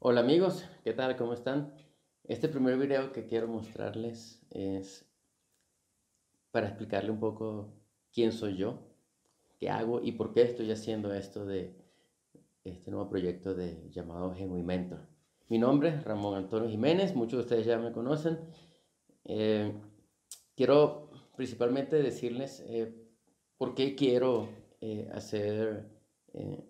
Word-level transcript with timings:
Hola 0.00 0.20
amigos, 0.20 0.64
¿qué 0.84 0.92
tal? 0.92 1.16
¿Cómo 1.16 1.32
están? 1.32 1.74
Este 2.22 2.48
primer 2.48 2.78
video 2.78 3.10
que 3.10 3.26
quiero 3.26 3.48
mostrarles 3.48 4.40
es 4.48 5.04
para 6.52 6.68
explicarle 6.68 7.10
un 7.10 7.18
poco 7.18 7.74
quién 8.12 8.30
soy 8.30 8.56
yo, 8.56 8.78
qué 9.58 9.70
hago 9.70 10.00
y 10.00 10.12
por 10.12 10.32
qué 10.32 10.42
estoy 10.42 10.70
haciendo 10.70 11.12
esto 11.12 11.44
de 11.44 11.74
este 12.62 12.92
nuevo 12.92 13.10
proyecto 13.10 13.56
de 13.56 13.90
llamado 13.90 14.32
Genuine 14.36 15.00
Mi 15.48 15.58
nombre 15.58 15.88
es 15.88 16.04
Ramón 16.04 16.36
Antonio 16.36 16.70
Jiménez, 16.70 17.16
muchos 17.16 17.38
de 17.38 17.42
ustedes 17.42 17.66
ya 17.66 17.78
me 17.78 17.90
conocen. 17.90 18.38
Eh, 19.24 19.72
quiero 20.54 21.10
principalmente 21.36 22.00
decirles 22.00 22.64
eh, 22.68 22.94
por 23.56 23.74
qué 23.74 23.96
quiero 23.96 24.48
eh, 24.80 25.10
hacer 25.12 25.88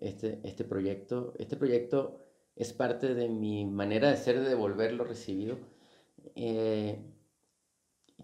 este, 0.01 0.39
este 0.43 0.63
proyecto. 0.63 1.35
Este 1.37 1.57
proyecto 1.57 2.18
es 2.59 2.73
parte 2.73 3.15
de 3.15 3.29
mi 3.29 3.65
manera 3.65 4.09
de 4.09 4.17
ser, 4.17 4.37
de 4.41 4.49
devolver 4.49 4.91
lo 4.91 5.05
recibido. 5.05 5.57
Eh, 6.35 6.99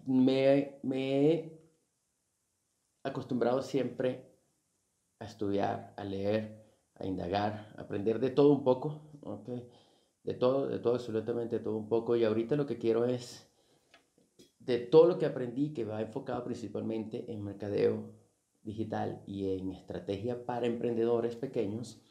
me, 0.04 0.78
he 0.92 1.58
acostumbrado 3.02 3.62
siempre 3.62 4.26
a 5.20 5.24
estudiar, 5.24 5.94
a 5.96 6.04
leer, 6.04 6.66
a 6.96 7.06
indagar, 7.06 7.72
a 7.78 7.80
aprender 7.80 8.20
de 8.20 8.28
todo 8.28 8.52
un 8.52 8.62
poco, 8.62 9.00
de 10.22 10.34
todo, 10.34 10.68
de 10.68 10.80
todo, 10.80 10.96
absolutamente 10.96 11.56
de 11.56 11.64
todo 11.64 11.78
un 11.78 11.88
poco. 11.88 12.14
Y 12.14 12.24
ahorita 12.24 12.56
lo 12.56 12.66
que 12.66 12.76
quiero 12.76 13.06
es, 13.06 13.50
de 14.58 14.80
todo 14.80 15.06
lo 15.06 15.18
que 15.18 15.24
aprendí, 15.24 15.72
que 15.72 15.86
va 15.86 16.02
enfocado 16.02 16.44
principalmente 16.44 17.32
en 17.32 17.42
mercadeo 17.42 18.12
digital 18.62 19.22
y 19.26 19.56
en 19.56 19.72
estrategia 19.72 20.44
para 20.44 20.66
emprendedores 20.66 21.36
pequeños, 21.36 22.02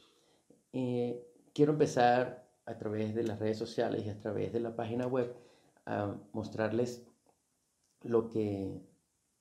eh, 0.74 1.24
quiero 1.56 1.72
empezar 1.72 2.46
a 2.66 2.78
través 2.78 3.16
de 3.16 3.24
las 3.24 3.40
redes 3.40 3.58
sociales 3.58 4.06
y 4.06 4.10
a 4.10 4.20
través 4.20 4.52
de 4.52 4.60
la 4.60 4.76
página 4.76 5.08
web 5.08 5.34
a 5.86 6.16
mostrarles 6.34 7.08
lo 8.02 8.30
que, 8.30 8.82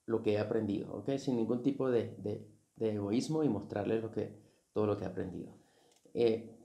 lo 0.07 0.23
que 0.23 0.35
he 0.35 0.39
aprendido, 0.39 0.95
¿ok? 0.95 1.17
Sin 1.19 1.37
ningún 1.37 1.61
tipo 1.61 1.91
de, 1.91 2.15
de, 2.19 2.47
egoísmo 2.79 3.43
y 3.43 3.49
mostrarles 3.49 4.01
lo 4.01 4.11
que, 4.13 4.33
todo 4.73 4.87
lo 4.87 4.97
que 4.97 5.05
he 5.05 5.09
aprendido. 5.09 5.59
Eh, 6.15 6.57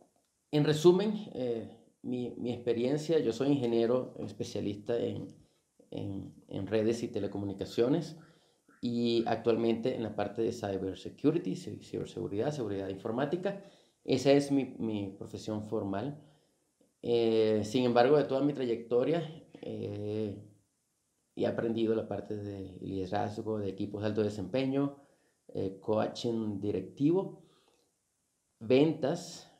en 0.51 0.63
resumen, 0.63 1.13
eh, 1.33 1.67
mi, 2.03 2.35
mi, 2.37 2.53
experiencia, 2.53 3.17
yo 3.19 3.33
soy 3.33 3.49
ingeniero 3.49 4.13
especialista 4.19 4.97
en, 4.97 5.27
en, 5.89 6.33
en, 6.47 6.67
redes 6.67 7.02
y 7.02 7.07
telecomunicaciones 7.07 8.17
y 8.81 9.23
actualmente 9.25 9.95
en 9.95 10.03
la 10.03 10.15
parte 10.15 10.41
de 10.43 10.52
cybersecurity, 10.52 11.55
ciberseguridad, 11.55 12.52
seguridad 12.52 12.89
informática 12.89 13.63
esa 14.09 14.31
es 14.31 14.52
mi, 14.52 15.15
profesión 15.17 15.67
formal. 15.67 16.19
Eh, 17.03 17.61
sin 17.63 17.83
embargo, 17.85 18.17
de 18.17 18.23
toda 18.23 18.41
mi 18.41 18.53
trayectoria, 18.53 19.21
eh, 19.61 20.35
he 21.35 21.45
aprendido 21.45 21.93
la 21.93 22.07
parte 22.07 22.35
de 22.35 22.80
liderazgo, 22.81 23.59
de 23.59 23.69
equipos 23.69 24.02
de 24.02 24.07
alto 24.07 24.23
desempeño, 24.23 24.97
eh, 25.49 25.77
coaching 25.80 26.59
directivo, 26.59 27.43
ventas, 28.59 29.55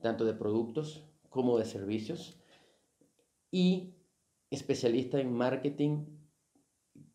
tanto 0.00 0.24
de 0.24 0.34
productos 0.34 1.04
como 1.30 1.56
de 1.56 1.64
servicios, 1.64 2.40
y 3.52 3.94
especialista 4.50 5.20
en 5.20 5.32
marketing 5.32 6.06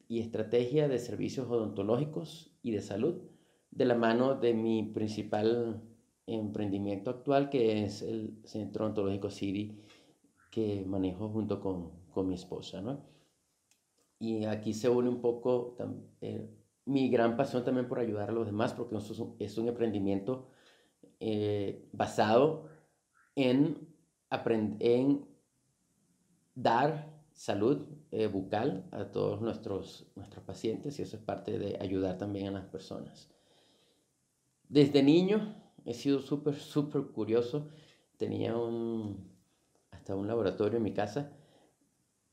y 0.07 0.21
estrategia 0.21 0.87
de 0.87 0.99
servicios 0.99 1.49
odontológicos 1.49 2.49
y 2.63 2.71
de 2.71 2.81
salud, 2.81 3.23
de 3.71 3.85
la 3.85 3.95
mano 3.95 4.35
de 4.35 4.53
mi 4.53 4.83
principal 4.83 5.81
emprendimiento 6.39 7.09
actual 7.09 7.49
que 7.49 7.83
es 7.83 8.01
el 8.01 8.39
Centro 8.45 8.85
Ontológico 8.85 9.29
City 9.29 9.77
que 10.51 10.83
manejo 10.85 11.29
junto 11.29 11.59
con, 11.59 11.91
con 12.11 12.27
mi 12.27 12.35
esposa, 12.35 12.81
¿no? 12.81 13.05
Y 14.19 14.45
aquí 14.45 14.73
se 14.73 14.87
une 14.87 15.09
un 15.09 15.19
poco 15.21 15.75
eh, 16.21 16.47
mi 16.85 17.09
gran 17.09 17.35
pasión 17.35 17.63
también 17.63 17.87
por 17.87 17.99
ayudar 17.99 18.29
a 18.29 18.33
los 18.33 18.45
demás, 18.45 18.73
porque 18.73 18.95
es 18.95 19.19
un, 19.19 19.35
es 19.39 19.57
un 19.57 19.67
emprendimiento 19.67 20.49
eh, 21.19 21.87
basado 21.91 22.67
en, 23.35 23.87
en 24.79 25.25
dar 26.53 27.11
salud 27.33 27.87
eh, 28.11 28.27
bucal 28.27 28.87
a 28.91 29.05
todos 29.05 29.41
nuestros, 29.41 30.11
nuestros 30.15 30.43
pacientes 30.43 30.99
y 30.99 31.01
eso 31.01 31.15
es 31.15 31.23
parte 31.23 31.57
de 31.57 31.77
ayudar 31.79 32.17
también 32.17 32.47
a 32.47 32.51
las 32.51 32.65
personas. 32.65 33.29
Desde 34.67 35.01
niño 35.01 35.55
he 35.85 35.93
sido 35.93 36.19
súper, 36.19 36.55
súper 36.55 37.03
curioso. 37.07 37.67
Tenía 38.17 38.55
un, 38.57 39.31
hasta 39.91 40.15
un 40.15 40.27
laboratorio 40.27 40.77
en 40.77 40.83
mi 40.83 40.93
casa 40.93 41.31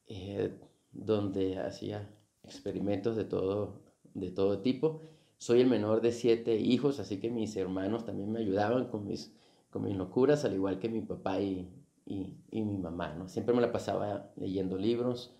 eh, 0.07 0.59
donde 0.93 1.59
hacía 1.59 2.09
experimentos 2.43 3.17
de 3.17 3.25
todo, 3.25 3.83
de 4.15 4.31
todo 4.31 4.61
tipo. 4.61 5.03
Soy 5.39 5.61
el 5.61 5.69
menor 5.69 6.01
de 6.01 6.13
siete 6.13 6.57
hijos, 6.57 6.99
así 6.99 7.21
que 7.21 7.31
mis 7.31 7.57
hermanos 7.57 8.05
también 8.05 8.33
me 8.33 8.41
ayudaban 8.41 8.89
con 8.89 9.07
mis, 9.07 9.33
con 9.71 9.85
mis 9.85 9.97
locuras, 9.97 10.45
al 10.45 10.55
igual 10.55 10.79
que 10.79 10.89
mi 10.89 11.03
papá 11.03 11.41
y, 11.41 11.69
y, 12.07 12.63
mi 12.63 12.79
mamá. 12.79 13.15
¿no? 13.15 13.29
Siempre 13.29 13.55
me 13.55 13.61
la 13.61 13.71
pasaba 13.71 14.33
leyendo 14.37 14.77
libros. 14.77 15.35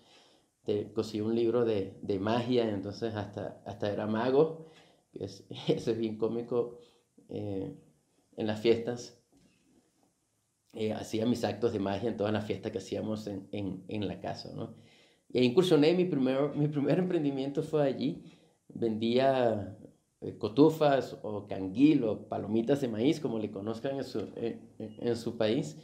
Te, 0.63 0.91
cosí 0.93 1.19
un 1.21 1.35
libro 1.35 1.65
de, 1.65 1.97
de, 2.01 2.19
magia, 2.19 2.69
entonces 2.69 3.15
hasta, 3.15 3.61
hasta 3.65 3.91
era 3.91 4.07
mago. 4.07 4.67
Es, 5.13 5.45
eso 5.67 5.91
es 5.91 5.97
bien 5.97 6.17
cómico. 6.17 6.77
Eh, 7.29 7.75
en 8.39 8.47
las 8.47 8.61
fiestas. 8.61 9.21
Eh, 10.73 10.93
hacía 10.93 11.25
mis 11.25 11.43
actos 11.43 11.73
de 11.73 11.79
magia 11.79 12.09
en 12.09 12.15
todas 12.15 12.31
las 12.31 12.45
fiestas 12.45 12.71
que 12.71 12.77
hacíamos 12.77 13.27
en, 13.27 13.47
en, 13.51 13.83
en 13.89 14.07
la 14.07 14.21
casa, 14.21 14.53
¿no? 14.55 14.75
Y 15.27 15.39
ahí 15.39 15.45
incursioné, 15.45 15.93
mi 15.93 16.05
primer, 16.05 16.55
mi 16.55 16.67
primer 16.69 16.99
emprendimiento 16.99 17.63
fue 17.63 17.83
allí. 17.83 18.23
Vendía 18.69 19.77
eh, 20.21 20.37
cotufas 20.37 21.17
o 21.21 21.47
canguil 21.47 22.05
o 22.05 22.29
palomitas 22.29 22.79
de 22.81 22.87
maíz, 22.87 23.19
como 23.19 23.39
le 23.39 23.51
conozcan 23.51 23.97
en 23.97 24.03
su, 24.05 24.29
en 24.37 25.15
su 25.17 25.37
país, 25.37 25.77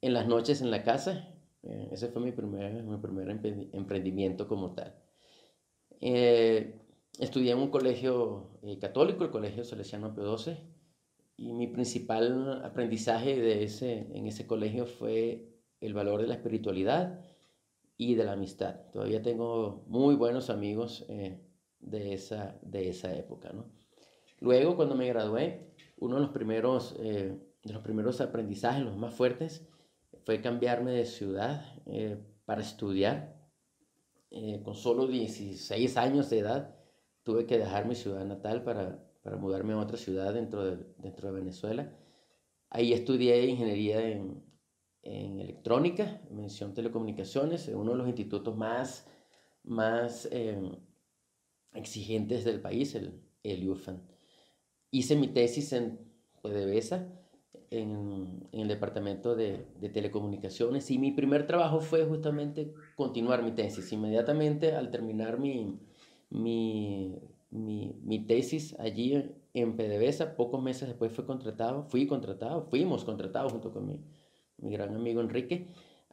en 0.00 0.14
las 0.14 0.26
noches 0.26 0.62
en 0.62 0.70
la 0.72 0.82
casa. 0.82 1.32
Eh, 1.62 1.90
ese 1.92 2.08
fue 2.08 2.22
mi 2.22 2.32
primer, 2.32 2.82
mi 2.82 2.96
primer 2.96 3.30
emprendimiento 3.30 4.48
como 4.48 4.74
tal. 4.74 4.94
estudié 7.20 7.52
en 7.52 7.58
un 7.58 7.70
colegio 7.70 8.58
católico, 8.80 9.24
el 9.24 9.30
Colegio 9.30 9.64
Salesiano 9.64 10.14
P12, 10.14 10.73
y 11.36 11.52
mi 11.52 11.66
principal 11.66 12.62
aprendizaje 12.64 13.40
de 13.40 13.64
ese, 13.64 14.06
en 14.14 14.26
ese 14.26 14.46
colegio 14.46 14.86
fue 14.86 15.48
el 15.80 15.94
valor 15.94 16.20
de 16.20 16.28
la 16.28 16.34
espiritualidad 16.34 17.20
y 17.96 18.14
de 18.14 18.24
la 18.24 18.32
amistad. 18.32 18.80
Todavía 18.92 19.22
tengo 19.22 19.84
muy 19.88 20.14
buenos 20.14 20.50
amigos 20.50 21.04
eh, 21.08 21.40
de, 21.80 22.14
esa, 22.14 22.58
de 22.62 22.88
esa 22.88 23.14
época. 23.14 23.52
¿no? 23.52 23.66
Luego, 24.40 24.76
cuando 24.76 24.94
me 24.94 25.08
gradué, 25.08 25.74
uno 25.98 26.16
de 26.16 26.22
los 26.22 26.30
primeros, 26.30 26.94
eh, 26.98 27.36
de 27.62 27.72
los 27.72 27.82
primeros 27.82 28.20
aprendizajes, 28.20 28.84
los 28.84 28.96
más 28.96 29.14
fuertes, 29.14 29.66
fue 30.24 30.40
cambiarme 30.40 30.92
de 30.92 31.04
ciudad 31.04 31.64
eh, 31.86 32.18
para 32.44 32.62
estudiar. 32.62 33.34
con 34.64 34.74
solo 34.74 35.06
16 35.06 35.96
años 35.96 36.28
de 36.30 36.38
edad, 36.40 36.74
tuve 37.22 37.46
que 37.46 37.58
dejar 37.58 37.86
mi 37.86 37.94
ciudad 37.94 38.24
natal 38.24 38.64
para, 38.64 39.03
para 39.24 39.38
mudarme 39.38 39.72
a 39.72 39.78
otra 39.78 39.96
ciudad 39.96 40.34
dentro 40.34 40.64
de, 40.64 40.84
dentro 40.98 41.28
de 41.28 41.40
Venezuela. 41.40 41.90
Ahí 42.68 42.92
estudié 42.92 43.46
ingeniería 43.46 44.06
en, 44.06 44.44
en 45.02 45.40
electrónica, 45.40 46.20
mención 46.30 46.74
telecomunicaciones, 46.74 47.66
en 47.68 47.76
uno 47.76 47.92
de 47.92 47.98
los 47.98 48.06
institutos 48.06 48.54
más, 48.54 49.08
más 49.62 50.28
em, 50.30 50.76
exigentes 51.72 52.44
del 52.44 52.60
país, 52.60 52.94
el, 52.94 53.18
el 53.42 53.66
UFAN. 53.66 54.06
Hice 54.90 55.16
mi 55.16 55.28
tesis 55.28 55.72
en 55.72 55.98
PDVSA, 56.42 57.08
en, 57.70 58.46
en 58.52 58.60
el 58.60 58.68
departamento 58.68 59.34
de, 59.34 59.66
de, 59.80 59.88
telecomunicaciones, 59.88 60.90
y 60.90 60.98
mi 60.98 61.12
primer 61.12 61.46
trabajo 61.46 61.80
fue 61.80 62.04
justamente 62.04 62.74
continuar 62.94 63.42
mi 63.42 63.52
tesis. 63.52 63.90
Inmediatamente 63.90 64.74
al 64.74 64.90
terminar 64.90 65.38
mi, 65.38 65.80
mi 66.28 67.18
mi, 67.54 67.94
mi, 68.02 68.26
tesis 68.26 68.78
allí 68.78 69.14
en 69.54 69.76
PDVSA. 69.76 70.36
Pocos 70.36 70.62
meses 70.62 70.88
después 70.88 71.12
fue 71.12 71.24
contratado, 71.24 71.84
fui 71.84 72.06
contratado, 72.06 72.62
fuimos 72.64 73.04
contratados 73.04 73.52
junto 73.52 73.72
con 73.72 73.86
mi, 73.86 74.04
mi 74.58 74.72
gran 74.72 74.94
amigo 74.94 75.20
Enrique 75.20 75.68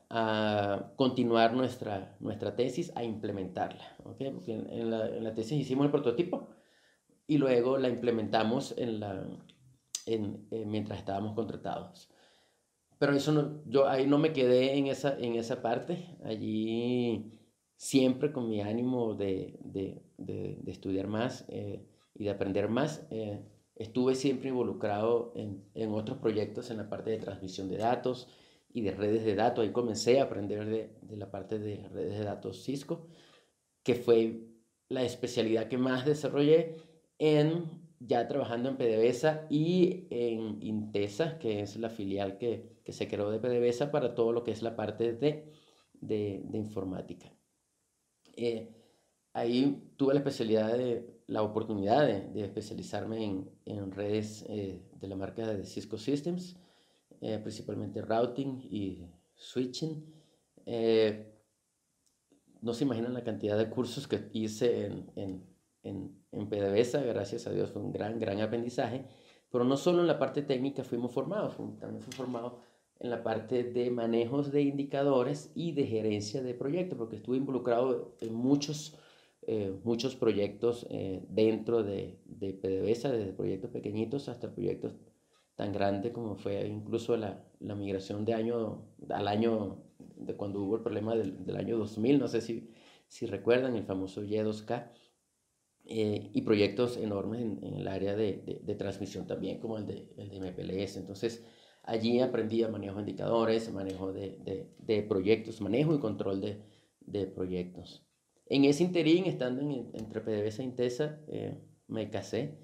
a 0.10 0.92
continuar 0.98 1.54
nuestra, 1.54 2.18
nuestra 2.20 2.56
tesis, 2.56 2.92
a 2.96 3.04
implementarla. 3.04 3.96
¿okay? 4.04 4.32
Porque 4.32 4.54
en, 4.54 4.90
la, 4.92 5.08
en, 5.08 5.24
la, 5.24 5.34
tesis 5.34 5.60
hicimos 5.60 5.86
el 5.86 5.92
prototipo 5.92 6.50
y 7.28 7.38
luego 7.38 7.78
la 7.78 7.88
implementamos 7.88 8.76
en 8.78 9.00
la, 9.00 9.26
en, 10.06 10.48
eh, 10.52 10.66
mientras 10.66 11.00
estábamos 11.00 11.34
contratados. 11.34 12.10
Pero 13.00 13.14
eso 13.14 13.32
no, 13.32 13.64
yo 13.66 13.88
ahí 13.88 14.06
no 14.06 14.18
me 14.18 14.34
quedé 14.34 14.78
en 14.78 14.88
esa, 14.88 15.18
en 15.18 15.36
esa 15.36 15.62
parte. 15.62 16.18
Allí 16.24 17.41
siempre 17.82 18.32
con 18.32 18.48
mi 18.48 18.62
ánimo 18.62 19.16
de, 19.16 19.58
de, 19.64 20.04
de, 20.20 20.72
estudiar 20.72 21.08
más 21.08 21.46
eh, 21.48 21.84
y 22.14 22.26
de 22.26 22.30
aprender 22.30 22.70
más, 22.70 23.08
eh, 23.10 23.42
estuve 23.76 24.14
siempre 24.14 24.50
involucrado 24.50 25.34
en, 25.36 25.66
en, 25.74 25.92
otros 25.92 26.20
proyectos 26.20 26.70
en 26.70 26.78
la 26.78 26.88
parte 26.88 27.10
de 27.10 27.18
transmisión 27.18 27.70
de 27.70 27.78
datos 27.78 28.28
y 28.72 28.82
de 28.82 28.92
redes 28.92 29.26
de 29.26 29.34
datos. 29.34 29.64
Ahí 29.64 29.72
comencé 29.72 30.20
a 30.20 30.26
aprender 30.26 30.68
de, 30.68 31.18
la 31.18 31.32
parte 31.32 31.58
de 31.58 31.88
redes 31.90 32.20
de 32.20 32.24
datos 32.24 32.64
Cisco, 32.64 33.08
que 33.82 33.96
fue 33.96 34.44
la 34.88 35.02
especialidad 35.02 35.68
que 35.68 35.80
más 35.80 36.06
desarrollé 36.06 36.76
en 37.18 37.82
ya 38.00 38.28
trabajando 38.28 38.70
en 38.70 38.78
PDVSA 38.78 39.48
y 39.50 40.06
en 40.12 40.62
Intesa, 40.62 41.40
que 41.40 41.62
es 41.62 41.78
la 41.78 41.90
filial 41.90 42.38
que, 42.38 42.78
que 42.86 42.94
se 42.94 43.08
creó 43.08 43.32
de 43.32 43.40
PDVSA 43.40 43.90
para 43.90 44.14
todo 44.14 44.34
lo 44.34 44.44
que 44.44 44.52
es 44.52 44.62
la 44.62 44.76
parte 44.76 45.14
de, 45.14 45.52
de 46.00 46.58
informática. 46.58 47.34
Eh, 48.44 48.74
ahí 49.34 49.94
tuve 49.98 50.16
la 50.16 50.20
especialidad 50.22 50.76
de 50.76 51.22
la 51.28 51.44
oportunidad 51.44 52.08
de, 52.08 52.22
de 52.30 52.44
especializarme 52.44 53.24
en, 53.24 53.52
en 53.66 53.92
redes 53.92 54.44
eh, 54.50 54.82
de 55.00 55.08
la 55.08 55.16
marca 55.16 55.46
de 55.46 55.64
Cisco 55.64 56.00
Systems, 56.00 56.58
eh, 57.22 57.38
principalmente 57.38 58.02
routing 58.02 58.62
y 58.64 59.06
switching. 59.36 60.12
no 62.62 62.74
se 62.74 62.84
imaginan 62.84 63.14
la 63.14 63.24
cantidad 63.24 63.60
de 63.60 63.70
cursos 63.70 64.08
que 64.08 64.28
hice 64.34 64.88
en, 64.88 65.12
en, 65.16 65.46
en, 65.84 66.26
en 66.32 66.50
PDVSA, 66.50 67.02
gracias 67.04 67.46
a 67.46 67.52
Dios 67.52 67.72
fue 67.72 67.84
un 67.84 67.92
gran, 67.92 68.18
gran 68.20 68.42
aprendizaje, 68.42 69.06
pero 69.52 69.66
no 69.66 69.78
solo 69.78 70.02
en 70.02 70.08
la 70.08 70.18
parte 70.18 70.42
técnica 70.42 70.84
fuimos 70.84 71.12
formados, 71.12 71.58
también 71.80 72.02
fui 72.02 72.14
formado 72.14 72.71
en 73.02 73.10
la 73.10 73.24
parte 73.24 73.64
de 73.64 73.90
manejos 73.90 74.52
de 74.52 74.62
indicadores 74.62 75.52
y 75.56 75.72
de 75.72 75.88
gerencia 75.88 76.44
de 76.44 76.54
proyectos, 76.54 77.00
porque 77.00 77.16
estuve 77.16 77.38
involucrado 77.38 78.16
en 78.22 78.32
muchos, 78.36 78.96
eh, 79.42 79.74
muchos 79.84 80.16
proyectos 80.16 80.86
eh, 80.92 81.26
dentro 81.28 81.82
de, 81.82 82.20
de 82.26 82.54
PDVSA, 82.54 83.12
desde 83.12 83.34
proyectos 83.34 83.72
pequeñitos 83.72 84.30
hasta 84.30 84.54
proyectos 84.54 84.94
tan 85.56 85.74
grandes 85.74 86.12
como 86.12 86.36
fue 86.36 86.68
incluso 86.68 87.18
la, 87.18 87.44
la 87.60 87.76
migración 87.76 88.24
de 88.24 88.36
año 88.36 88.86
al 89.10 89.28
año 89.28 89.84
de 89.98 90.36
cuando 90.36 90.62
hubo 90.62 90.76
el 90.76 90.84
problema 90.84 91.16
del, 91.16 91.44
del 91.44 91.56
año 91.56 91.80
2000, 91.80 92.20
no 92.20 92.28
sé 92.28 92.42
si, 92.42 92.70
si 93.08 93.26
recuerdan 93.26 93.76
el 93.76 93.84
famoso 93.84 94.22
Y2K, 94.24 94.92
eh, 95.86 96.30
y 96.32 96.42
proyectos 96.44 96.98
enormes 96.98 97.42
en, 97.42 97.64
en 97.64 97.74
el 97.74 97.88
área 97.88 98.16
de, 98.16 98.34
de, 98.46 98.62
de, 98.64 98.76
transmisión 98.76 99.26
también, 99.26 99.60
como 99.60 99.80
el 99.80 99.88
de, 99.88 100.08
el 100.18 100.30
de 100.30 100.40
MPLS. 100.40 100.98
Entonces, 100.98 101.44
allí 101.84 102.20
aprendí 102.20 102.64
a 102.64 102.70
manejo 102.70 102.96
de 102.96 103.02
indicadores, 103.02 103.72
manejo 103.72 104.12
de, 104.12 104.68
de 104.78 105.04
proyectos, 105.04 105.62
manejo 105.62 105.96
y 105.96 106.00
control 106.00 106.42
de, 106.42 107.26
proyectos. 107.28 108.06
En 108.46 108.66
ese 108.66 108.84
interín, 108.84 109.26
estando 109.26 109.62
en, 109.62 109.90
entre 109.94 110.22
PDVSA 110.22 110.62
e 110.62 110.66
Intesa, 110.66 111.20
eh, 111.28 111.58
me 111.88 112.10
casé 112.10 112.58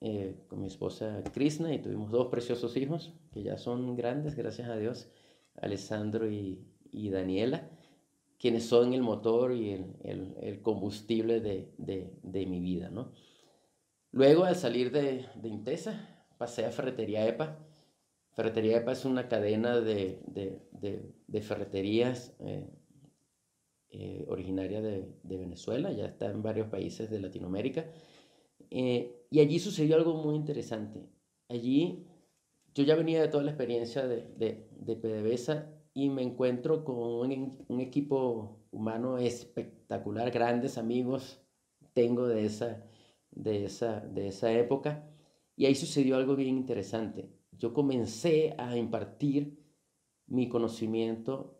eh, 0.00 0.34
con 0.48 0.60
mi 0.60 0.66
esposa 0.66 1.22
Krishna 1.32 1.74
y 1.74 1.78
tuvimos 1.78 2.10
dos 2.10 2.28
preciosos 2.28 2.76
hijos 2.76 3.12
que 3.32 3.42
ya 3.42 3.58
son 3.58 3.96
grandes, 3.96 4.34
gracias 4.34 4.68
a 4.68 4.76
Dios, 4.76 5.10
Alessandro 5.56 6.30
y, 6.30 6.64
y 6.90 7.10
Daniela 7.10 7.70
quienes 8.40 8.66
son 8.66 8.94
el 8.94 9.02
motor 9.02 9.52
y 9.52 9.72
el, 9.72 10.34
el, 10.40 10.62
combustible 10.62 11.40
de, 11.40 11.70
de, 11.76 12.10
de, 12.22 12.46
mi 12.46 12.60
vida, 12.60 12.88
¿no? 12.88 13.12
Luego, 14.12 14.44
al 14.44 14.56
salir 14.56 14.90
de, 14.90 15.26
de, 15.34 15.48
Intesa, 15.50 16.24
pasé 16.38 16.64
a 16.64 16.70
Ferretería 16.70 17.28
EPA. 17.28 17.58
Ferretería 18.40 18.78
EPA 18.78 18.92
es 18.92 19.04
una 19.04 19.28
cadena 19.28 19.82
de, 19.82 20.18
de 21.26 21.42
ferreterías 21.42 22.34
eh, 22.38 22.66
eh, 23.90 24.24
originaria 24.28 24.80
de, 24.80 25.12
Venezuela, 25.24 25.92
ya 25.92 26.06
está 26.06 26.30
en 26.30 26.42
varios 26.42 26.68
países 26.68 27.10
de 27.10 27.20
Latinoamérica. 27.20 27.84
Eh, 28.70 29.26
y 29.28 29.40
allí 29.40 29.58
sucedió 29.58 29.96
algo 29.96 30.14
muy 30.14 30.36
interesante. 30.36 31.06
Allí 31.50 32.06
yo 32.72 32.82
ya 32.84 32.94
venía 32.94 33.20
de 33.20 33.28
toda 33.28 33.42
la 33.42 33.50
experiencia 33.50 34.06
de, 34.06 34.24
de 34.38 34.96
PDVSA 34.96 35.70
y 35.92 36.08
me 36.08 36.22
encuentro 36.22 36.82
con 36.82 36.96
un, 37.68 37.80
equipo 37.80 38.64
humano 38.70 39.18
espectacular, 39.18 40.30
grandes 40.30 40.78
amigos 40.78 41.42
tengo 41.92 42.26
de 42.26 42.46
esa, 42.46 42.86
de, 43.32 43.66
esa, 43.66 44.00
de 44.00 44.28
esa 44.28 44.50
época. 44.50 45.12
Y 45.56 45.66
ahí 45.66 45.74
sucedió 45.74 46.16
algo 46.16 46.36
bien 46.36 46.56
interesante. 46.56 47.39
Yo 47.60 47.74
comencé 47.74 48.54
a 48.58 48.76
impartir 48.76 49.62
mi 50.26 50.48
conocimiento 50.48 51.58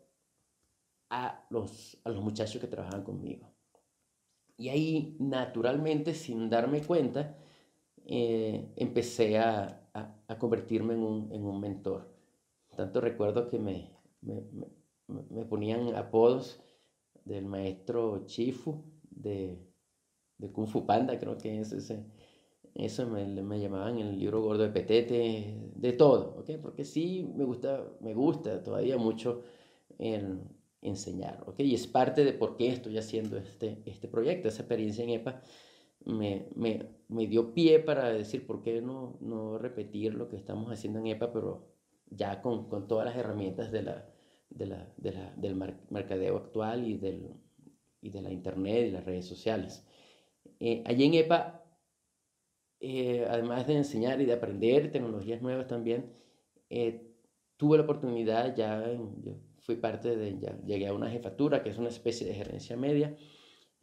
a 1.11 1.45
los, 1.51 1.99
a 2.03 2.09
los 2.09 2.23
muchachos 2.23 2.59
que 2.59 2.67
trabajaban 2.67 3.03
conmigo. 3.03 3.51
Y 4.57 4.69
ahí, 4.69 5.15
naturalmente, 5.19 6.15
sin 6.15 6.49
darme 6.49 6.81
cuenta, 6.81 7.37
eh, 8.05 8.73
empecé 8.77 9.37
a, 9.37 9.89
a, 9.93 10.37
convertirme 10.39 10.95
en 10.95 11.03
un, 11.03 11.31
en 11.31 11.45
un 11.45 11.59
mentor. 11.59 12.11
Tanto 12.75 12.99
recuerdo 12.99 13.47
que 13.47 13.59
me, 13.59 13.91
me, 14.21 14.43
me, 15.07 15.45
ponían 15.45 15.95
apodos 15.95 16.61
del 17.25 17.45
maestro 17.45 18.25
Chifu 18.25 18.83
de, 19.03 19.59
de, 20.37 20.51
Kung 20.51 20.67
Fu 20.67 20.85
Panda, 20.85 21.19
creo 21.19 21.37
que 21.37 21.59
es 21.59 21.71
ese. 21.73 22.05
Eso 22.73 23.07
me, 23.07 23.25
me 23.25 23.59
llamaban 23.59 23.99
el 23.99 24.17
libro 24.17 24.41
gordo 24.41 24.63
de 24.63 24.69
Petete, 24.69 25.71
de 25.75 25.93
todo, 25.93 26.35
¿ok? 26.39 26.51
Porque 26.61 26.85
sí 26.85 27.29
me 27.35 27.43
gusta, 27.43 27.85
me 27.99 28.13
gusta 28.13 28.63
todavía 28.63 28.97
mucho 28.97 29.43
el 29.99 30.39
enseñar, 30.81 31.43
¿ok? 31.47 31.59
Y 31.59 31.75
es 31.75 31.87
parte 31.87 32.23
de 32.23 32.33
por 32.33 32.55
qué 32.57 32.69
estoy 32.69 32.97
haciendo 32.97 33.37
este, 33.37 33.81
este 33.85 34.07
proyecto. 34.07 34.47
Esa 34.47 34.63
experiencia 34.63 35.03
en 35.03 35.11
EPA 35.11 35.41
me, 36.05 36.47
me, 36.55 36.89
me 37.09 37.27
dio 37.27 37.53
pie 37.53 37.79
para 37.79 38.09
decir 38.09 38.47
por 38.47 38.61
qué 38.63 38.81
no, 38.81 39.17
no 39.21 39.57
repetir 39.57 40.13
lo 40.15 40.27
que 40.27 40.37
estamos 40.37 40.71
haciendo 40.71 40.99
en 40.99 41.07
EPA, 41.07 41.31
pero 41.31 41.67
ya 42.09 42.41
con, 42.41 42.67
con 42.69 42.87
todas 42.87 43.05
las 43.05 43.15
herramientas 43.15 43.71
de 43.71 43.83
la, 43.83 44.09
de 44.49 44.65
la, 44.65 44.93
de 44.97 45.11
la, 45.11 45.33
del 45.35 45.55
mercadeo 45.89 46.37
actual 46.37 46.87
y, 46.87 46.97
del, 46.97 47.29
y 48.01 48.09
de 48.09 48.21
la 48.21 48.31
internet 48.31 48.87
y 48.87 48.91
las 48.91 49.05
redes 49.05 49.25
sociales. 49.25 49.85
Eh, 50.59 50.83
allí 50.85 51.05
en 51.05 51.13
EPA, 51.13 51.60
eh, 52.81 53.25
además 53.29 53.67
de 53.67 53.77
enseñar 53.77 54.21
y 54.21 54.25
de 54.25 54.33
aprender 54.33 54.91
tecnologías 54.91 55.41
nuevas 55.41 55.67
también, 55.67 56.11
eh, 56.69 57.07
tuve 57.57 57.77
la 57.77 57.83
oportunidad, 57.83 58.55
ya 58.55 58.83
yo 59.23 59.37
fui 59.59 59.75
parte 59.75 60.15
de, 60.17 60.39
ya 60.39 60.57
llegué 60.65 60.87
a 60.87 60.93
una 60.93 61.09
jefatura 61.09 61.63
que 61.63 61.69
es 61.69 61.77
una 61.77 61.89
especie 61.89 62.27
de 62.27 62.33
gerencia 62.33 62.75
media, 62.75 63.15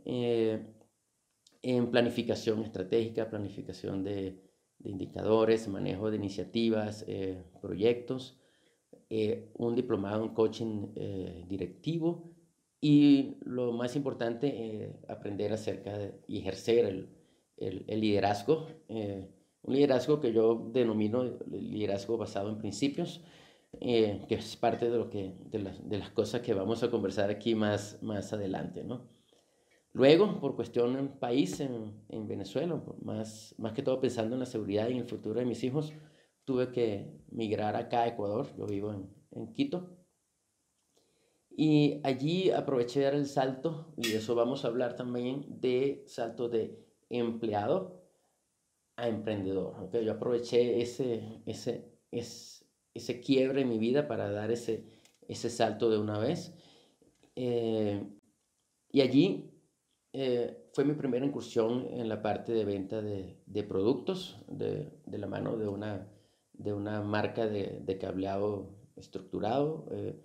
en 0.05 1.91
planificación 1.91 2.62
estratégica, 2.62 3.31
planificación 3.31 4.05
de, 4.05 4.41
de 4.79 4.91
indicadores, 4.91 5.69
manejo 5.69 6.11
de 6.11 6.17
iniciativas, 6.17 7.05
proyectos, 7.61 8.39
eh, 9.11 9.49
un 9.55 9.75
diplomado 9.75 10.23
en 10.23 10.35
coaching 10.35 10.89
eh, 10.94 11.47
directivo 11.49 12.31
y 12.79 13.39
lo 13.41 13.72
más 13.72 13.96
importante, 13.96 14.49
eh, 14.49 14.93
aprender 15.08 15.51
acerca 15.51 15.96
de, 15.96 16.20
y 16.27 16.41
ejercer 16.41 16.84
el, 16.84 17.08
el, 17.58 18.00
liderazgo, 18.00 18.69
un 18.88 19.74
liderazgo 19.74 20.20
que 20.20 20.32
yo 20.32 20.70
denomino 20.72 21.24
liderazgo 21.50 22.17
basado 22.17 22.48
en 22.50 22.58
principios, 22.58 23.22
que 23.81 24.27
es 24.31 24.56
parte 24.56 24.91
de, 24.91 24.98
lo 24.98 25.10
que, 25.10 25.36
de, 25.46 25.58
las, 25.58 25.88
de 25.88 25.98
las 25.98 26.10
cosas 26.10 26.41
que 26.41 26.55
vamos 26.55 26.82
a 26.82 26.91
conversar 26.91 27.31
aquí 27.31 27.55
más, 27.55 28.03
más 28.03 28.32
adelante. 28.32 28.82
¿no? 28.82 29.08
Luego, 29.93 30.41
por 30.41 30.56
cuestión 30.56 30.96
en 30.96 31.08
país, 31.19 31.60
en, 31.60 32.05
en 32.08 32.29
Venezuela, 32.29 32.82
más, 33.03 33.55
más 33.58 33.72
que 33.72 33.82
todo 33.82 34.00
pensando 34.00 34.34
en 34.34 34.41
la 34.41 34.46
seguridad 34.46 34.88
y 34.88 34.93
en 34.93 34.98
el 34.98 35.08
futuro 35.08 35.41
de 35.41 35.46
mis 35.46 35.62
hijos, 35.65 35.93
tuve 36.44 36.70
que 36.70 37.12
migrar 37.31 37.77
acá 37.77 38.03
a 38.03 38.08
Ecuador, 38.08 38.46
yo 38.56 38.67
vivo 38.67 38.93
en, 38.93 39.10
en 39.32 39.53
Quito. 39.53 39.98
Y 41.50 42.00
allí 42.05 42.50
aproveché 42.50 43.00
de 43.00 43.06
dar 43.06 43.15
el 43.15 43.27
salto, 43.27 43.93
y 43.96 44.10
de 44.10 44.19
eso 44.19 44.34
vamos 44.34 44.65
a 44.65 44.69
hablar 44.69 44.94
también, 44.94 45.44
de 45.60 46.05
salto 46.06 46.48
de 46.48 46.88
empleado 47.10 48.03
a 48.96 49.08
emprendedor. 49.08 49.74
¿okay? 49.84 50.05
Yo 50.05 50.12
aproveché 50.12 50.81
ese, 50.81 51.43
ese, 51.46 51.98
ese, 52.10 53.20
quiebre 53.20 53.62
en 53.62 53.69
mi 53.69 53.79
vida 53.79 54.08
para 54.08 54.31
dar 54.31 54.50
ese, 54.50 54.84
ese 55.29 55.50
salto 55.50 55.91
de 55.91 55.98
una 55.98 56.19
vez. 56.19 56.55
Eh, 57.36 58.03
y 58.91 59.00
allí 59.00 59.55
eh, 60.12 60.69
fue 60.72 60.84
mi 60.84 60.94
primera 60.94 61.24
incursión 61.24 61.86
en 61.91 62.08
la 62.08 62.22
parte 62.22 62.53
de 62.53 62.65
venta 62.65 63.03
de, 63.03 63.41
de 63.46 63.62
productos, 63.62 64.41
de, 64.48 64.91
de, 65.06 65.19
la 65.19 65.27
mano 65.27 65.56
de 65.56 65.69
una 65.69 66.08
de 66.58 66.72
una 66.72 67.03
marca 67.03 67.46
de, 67.46 67.81
de 67.84 67.98
cableado 67.98 68.77
estructurado, 68.96 69.86
eh, 69.93 70.20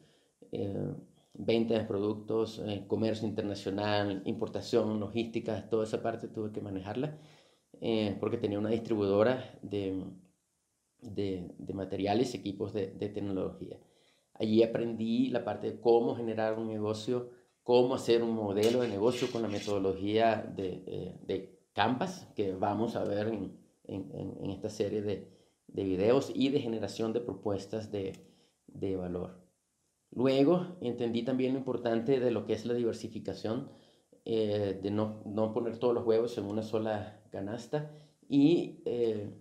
venta 1.34 1.74
de 1.76 1.86
productos, 1.86 2.60
eh, 2.66 2.86
comercio 2.88 3.28
internacional, 3.28 4.22
importación, 4.26 5.00
logística, 5.00 5.70
toda 5.70 5.86
esa 5.86 6.02
parte 6.02 6.28
tuve 6.28 6.52
que 6.52 6.62
manejarla 6.62 7.18
porque 8.20 8.38
tenía 8.38 8.60
una 8.60 8.70
distribuidora 8.70 9.60
de, 9.62 10.06
de, 11.02 11.74
materiales 11.74 12.34
y 12.34 12.38
equipos 12.38 12.72
de, 12.72 12.88
tecnología. 13.10 13.78
Allí 14.36 14.64
aprendí 14.64 15.30
la 15.30 15.44
parte 15.44 15.72
de 15.72 15.82
cómo 15.82 16.16
generar 16.16 16.58
un 16.58 16.68
negocio, 16.68 17.32
cómo 17.62 17.96
hacer 17.96 18.24
un 18.24 18.36
modelo 18.36 18.82
de 18.82 18.88
negocio 18.88 19.30
con 19.32 19.42
la 19.42 19.50
metodología 19.50 20.50
de, 20.56 21.18
de 21.26 21.60
Canvas 21.74 22.32
que 22.36 22.54
vamos 22.54 22.96
a 22.96 23.04
ver 23.04 23.28
en, 23.28 23.58
en, 23.84 24.38
en 24.42 24.50
esta 24.50 24.70
serie 24.70 25.02
de, 25.02 25.28
de 25.68 25.84
videos 25.84 26.32
y 26.34 26.50
de 26.50 26.62
generación 26.62 27.12
de 27.12 27.20
propuestas 27.20 27.92
de 27.92 28.96
valor. 28.96 29.43
Luego 30.16 30.78
entendí 30.82 31.24
también 31.24 31.54
lo 31.54 31.60
importante 31.60 32.20
de 32.20 32.32
lo 32.32 32.46
que 32.46 32.54
es 32.54 32.66
la 32.66 32.76
diversificación, 32.76 33.70
eh, 34.26 34.80
de 34.82 34.92
no, 34.92 35.24
no, 35.26 35.54
poner 35.54 35.80
todos 35.80 35.94
los 35.94 36.06
huevos 36.06 36.38
en 36.38 36.46
una 36.46 36.62
sola 36.62 37.22
canasta 37.32 37.92
y, 38.30 38.82
eh, 38.86 39.34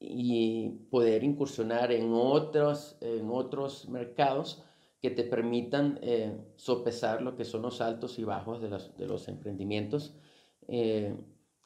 y 0.00 0.70
poder 0.90 1.22
incursionar 1.22 1.92
en 1.92 2.12
otros, 2.12 2.98
en 3.00 3.30
otros 3.30 3.88
mercados 3.88 4.64
que 5.00 5.10
te 5.10 5.22
permitan 5.22 6.00
eh, 6.02 6.36
sopesar 6.56 7.22
lo 7.22 7.36
que 7.36 7.44
son 7.44 7.62
los 7.62 7.80
altos 7.80 8.18
y 8.18 8.24
bajos 8.24 8.60
de 8.60 8.68
los, 8.68 8.96
de 8.96 9.06
los 9.06 9.28
emprendimientos. 9.28 10.18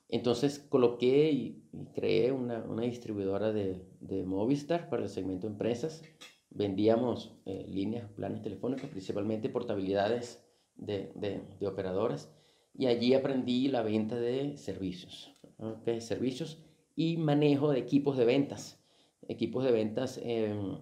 entonces 0.09 0.59
coloqué 0.59 1.31
y, 1.33 1.63
creé 1.95 2.33
una, 2.33 2.63
una 2.65 2.83
distribuidora 2.83 3.53
de, 3.53 3.87
de 4.01 4.25
Movistar 4.25 4.91
para 4.91 5.05
el 5.05 5.09
segmento 5.09 5.47
empresas 5.47 6.03
vendíamos 6.51 7.33
eh, 7.47 7.65
líneas, 7.69 8.11
planes 8.11 8.43
telefónicos, 8.43 8.91
principalmente 8.91 9.49
portabilidades 9.49 10.45
de, 10.75 11.13
de, 11.15 11.67
operadoras. 11.67 12.33
Y 12.75 12.87
allí 12.87 13.15
aprendí 13.15 13.69
la 13.69 13.83
venta 13.83 14.17
de 14.17 14.57
servicios, 14.57 15.33
¿okay? 15.59 16.01
servicios 16.01 16.63
y 16.95 17.17
manejo 17.17 17.71
de 17.71 17.79
equipos 17.79 18.17
de 18.17 18.25
ventas. 18.25 18.83
Equipos 19.29 19.65
de 19.65 19.73
ventas 19.73 20.21
em, 20.23 20.79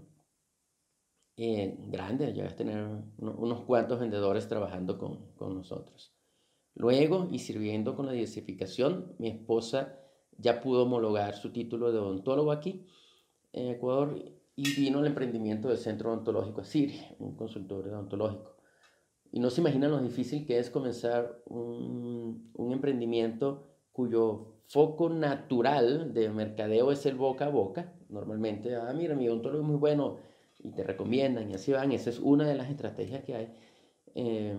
eh, 1.36 1.76
grandes, 1.88 2.34
llegas 2.34 2.52
a 2.52 2.56
tener 2.56 2.86
unos 3.18 3.60
cuantos 3.62 4.00
vendedores 4.00 4.48
trabajando 4.48 4.98
con, 4.98 5.32
con 5.34 5.54
nosotros. 5.54 6.14
Luego, 6.74 7.28
y 7.30 7.40
sirviendo 7.40 7.96
con 7.96 8.06
la 8.06 8.12
diversificación, 8.12 9.14
mi 9.18 9.28
esposa 9.28 9.98
ya 10.36 10.60
pudo 10.60 10.84
homologar 10.84 11.34
su 11.34 11.50
título 11.50 11.90
de 11.90 11.98
odontólogo 11.98 12.52
aquí 12.52 12.86
en 13.52 13.68
Ecuador 13.68 14.37
y 14.58 14.74
vino 14.74 14.98
el 14.98 15.06
emprendimiento 15.06 15.68
del 15.68 15.78
Centro 15.78 16.10
Odontológico 16.10 16.62
Asiri, 16.62 17.00
un 17.20 17.36
consultorio 17.36 17.92
odontológico. 17.92 18.56
Y 19.30 19.38
no 19.38 19.50
se 19.50 19.60
imaginan 19.60 19.92
lo 19.92 20.00
difícil 20.00 20.44
que 20.44 20.58
es 20.58 20.68
comenzar 20.68 21.42
un, 21.46 22.50
un 22.54 22.72
emprendimiento 22.72 23.68
cuyo 23.92 24.56
foco 24.66 25.10
natural 25.10 26.12
de 26.12 26.28
mercadeo 26.30 26.90
es 26.90 27.06
el 27.06 27.14
boca 27.14 27.46
a 27.46 27.50
boca. 27.50 27.94
Normalmente, 28.08 28.74
ah, 28.74 28.92
mira, 28.92 29.14
mi 29.14 29.28
odontólogo 29.28 29.62
es 29.62 29.68
muy 29.68 29.76
bueno 29.76 30.16
y 30.58 30.72
te 30.72 30.82
recomiendan 30.82 31.48
y 31.48 31.54
así 31.54 31.70
van. 31.70 31.92
Esa 31.92 32.10
es 32.10 32.18
una 32.18 32.44
de 32.44 32.56
las 32.56 32.68
estrategias 32.68 33.22
que 33.22 33.36
hay. 33.36 33.54
Eh, 34.16 34.58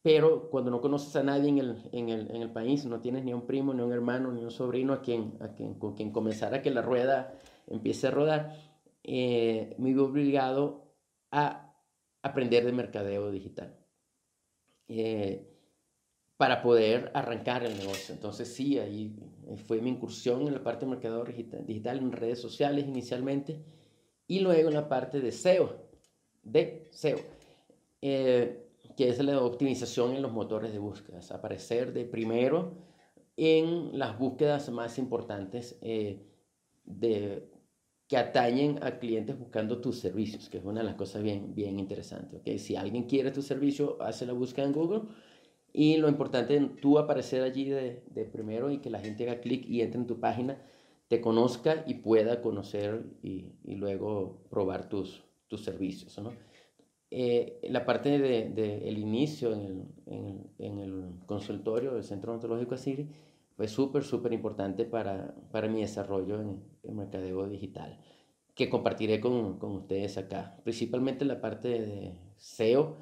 pero 0.00 0.48
cuando 0.48 0.70
no 0.70 0.80
conoces 0.80 1.14
a 1.16 1.22
nadie 1.22 1.50
en 1.50 1.58
el, 1.58 1.76
en, 1.92 2.08
el, 2.08 2.30
en 2.30 2.40
el, 2.40 2.52
país, 2.52 2.86
no 2.86 3.00
tienes 3.00 3.22
ni 3.22 3.34
un 3.34 3.46
primo, 3.46 3.74
ni 3.74 3.82
un 3.82 3.92
hermano, 3.92 4.32
ni 4.32 4.42
un 4.42 4.50
sobrino 4.50 4.94
a 4.94 5.02
quien, 5.02 5.36
a 5.40 5.48
quien, 5.48 5.74
con 5.74 5.94
quien 5.94 6.10
comenzar 6.10 6.54
a 6.54 6.62
que 6.62 6.70
la 6.70 6.80
rueda 6.80 7.34
empiece 7.70 8.06
a 8.06 8.10
rodar, 8.10 8.56
eh, 9.04 9.74
me 9.78 9.92
vi 9.92 9.98
obligado 9.98 10.92
a 11.30 11.74
aprender 12.22 12.64
de 12.64 12.72
mercadeo 12.72 13.30
digital 13.30 13.76
eh, 14.88 15.46
para 16.36 16.62
poder 16.62 17.10
arrancar 17.14 17.64
el 17.64 17.76
negocio. 17.78 18.14
Entonces 18.14 18.52
sí, 18.54 18.78
ahí 18.78 19.16
fue 19.66 19.80
mi 19.80 19.90
incursión 19.90 20.46
en 20.46 20.54
la 20.54 20.62
parte 20.62 20.84
de 20.84 20.90
mercadeo 20.90 21.24
digital, 21.24 21.98
en 21.98 22.12
redes 22.12 22.40
sociales 22.40 22.86
inicialmente 22.86 23.62
y 24.26 24.40
luego 24.40 24.68
en 24.68 24.74
la 24.74 24.88
parte 24.88 25.20
de 25.20 25.32
SEO, 25.32 25.76
de 26.42 26.88
SEO, 26.90 27.18
eh, 28.02 28.68
que 28.96 29.08
es 29.08 29.18
la 29.22 29.40
optimización 29.40 30.14
en 30.14 30.22
los 30.22 30.32
motores 30.32 30.72
de 30.72 30.78
búsqueda, 30.78 31.20
aparecer 31.30 31.92
de 31.92 32.04
primero 32.04 32.72
en 33.36 33.98
las 33.98 34.18
búsquedas 34.18 34.68
más 34.70 34.98
importantes 34.98 35.78
de, 35.80 37.48
que 38.08 38.16
atañen 38.16 38.82
a 38.82 38.98
clientes 38.98 39.38
buscando 39.38 39.80
tus 39.80 39.98
servicios, 39.98 40.48
que 40.48 40.58
es 40.58 40.64
una 40.64 40.80
de 40.80 40.86
las 40.86 40.94
cosas 40.94 41.22
bien, 41.22 41.54
bien 41.54 41.78
interesantes. 41.78 42.40
¿okay? 42.40 42.58
Si 42.58 42.74
alguien 42.74 43.04
quiere 43.04 43.30
tu 43.30 43.42
servicio, 43.42 44.02
hace 44.02 44.24
la 44.24 44.32
búsqueda 44.32 44.66
en 44.66 44.72
Google 44.72 45.02
y 45.74 45.98
lo 45.98 46.08
importante 46.08 46.56
es 46.56 46.76
tú 46.80 46.98
aparecer 46.98 47.42
allí 47.42 47.66
de, 47.66 48.02
primero 48.32 48.70
y 48.70 48.78
que 48.78 48.88
la 48.88 49.00
gente 49.00 49.28
haga 49.28 49.40
clic 49.40 49.68
y 49.68 49.82
entre 49.82 50.00
en 50.00 50.06
tu 50.06 50.18
página, 50.18 50.60
te 51.08 51.20
conozca 51.20 51.84
y 51.86 51.94
pueda 51.94 52.40
conocer 52.40 53.04
y, 53.22 53.52
y 53.62 53.74
luego 53.74 54.42
probar 54.50 54.88
tus, 54.88 55.22
tus 55.46 55.62
servicios. 55.62 56.18
¿no? 56.18 56.32
Eh, 57.10 57.60
la 57.70 57.86
parte 57.86 58.18
del 58.18 58.54
de, 58.54 58.88
el 58.88 58.98
inicio 58.98 59.52
en 59.52 59.60
el, 59.60 59.84
en, 60.06 60.50
en 60.58 60.78
el, 60.78 61.04
consultorio 61.26 61.94
del 61.94 62.04
Centro 62.04 62.34
Ontológico 62.34 62.74
Asiri 62.74 63.08
fue 63.58 63.66
súper, 63.66 64.04
súper 64.04 64.32
importante 64.32 64.84
para, 64.84 65.34
para, 65.50 65.66
mi 65.66 65.80
desarrollo 65.80 66.40
en, 66.40 66.62
el 66.84 66.94
mercadeo 66.94 67.48
digital, 67.48 67.98
que 68.54 68.70
compartiré 68.70 69.20
con, 69.20 69.58
con, 69.58 69.72
ustedes 69.72 70.16
acá. 70.16 70.60
Principalmente 70.62 71.24
la 71.24 71.40
parte 71.40 71.66
de 71.68 72.20
SEO, 72.36 72.98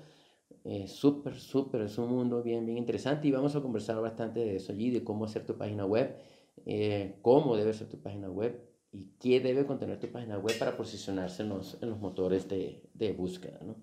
eh, 0.64 0.88
súper, 0.88 1.34
súper, 1.34 1.82
es 1.82 1.98
un 1.98 2.08
mundo 2.08 2.42
bien, 2.42 2.64
bien 2.64 2.78
interesante 2.78 3.28
y 3.28 3.32
vamos 3.32 3.54
a 3.54 3.60
conversar 3.60 4.00
bastante 4.00 4.40
de 4.40 4.56
eso 4.56 4.72
allí, 4.72 4.88
de 4.88 5.04
cómo 5.04 5.26
hacer 5.26 5.44
tu 5.44 5.58
página 5.58 5.84
web, 5.84 6.16
eh, 6.64 7.18
cómo 7.20 7.54
debe 7.54 7.74
ser 7.74 7.90
tu 7.90 8.00
página 8.00 8.30
web 8.30 8.58
y 8.92 9.10
qué 9.20 9.40
debe 9.40 9.66
contener 9.66 10.00
tu 10.00 10.10
página 10.10 10.38
web 10.38 10.58
para 10.58 10.74
posicionarse 10.78 11.42
en 11.42 11.50
los, 11.50 11.76
en 11.82 11.90
los 11.90 12.00
motores 12.00 12.48
de, 12.48 12.88
de 12.94 13.12
búsqueda. 13.12 13.60
¿no? 13.62 13.76